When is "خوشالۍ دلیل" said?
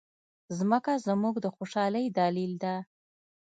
1.55-2.53